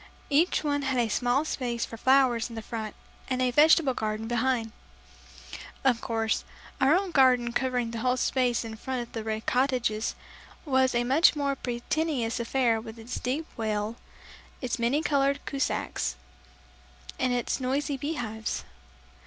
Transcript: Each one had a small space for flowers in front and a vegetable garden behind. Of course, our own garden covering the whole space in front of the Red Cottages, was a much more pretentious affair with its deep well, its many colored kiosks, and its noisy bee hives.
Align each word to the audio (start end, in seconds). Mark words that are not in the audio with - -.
Each 0.31 0.63
one 0.63 0.81
had 0.81 0.97
a 0.97 1.09
small 1.09 1.45
space 1.45 1.85
for 1.85 1.95
flowers 1.95 2.49
in 2.49 2.59
front 2.63 2.95
and 3.29 3.39
a 3.39 3.51
vegetable 3.51 3.93
garden 3.93 4.27
behind. 4.27 4.71
Of 5.83 6.01
course, 6.01 6.43
our 6.81 6.95
own 6.95 7.11
garden 7.11 7.53
covering 7.53 7.91
the 7.91 7.99
whole 7.99 8.17
space 8.17 8.65
in 8.65 8.77
front 8.77 9.03
of 9.03 9.11
the 9.13 9.23
Red 9.23 9.45
Cottages, 9.45 10.15
was 10.65 10.95
a 10.95 11.03
much 11.03 11.35
more 11.35 11.55
pretentious 11.55 12.39
affair 12.39 12.81
with 12.81 12.97
its 12.97 13.19
deep 13.19 13.45
well, 13.55 13.95
its 14.59 14.79
many 14.79 15.03
colored 15.03 15.39
kiosks, 15.45 16.15
and 17.19 17.31
its 17.31 17.59
noisy 17.59 17.95
bee 17.95 18.15
hives. 18.15 18.63